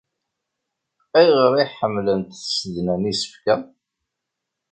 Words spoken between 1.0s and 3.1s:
Ayɣer ay ḥemmlent tsednan